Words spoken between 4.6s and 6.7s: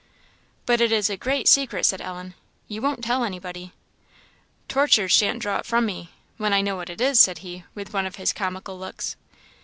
"Tortures shan't draw it from me when I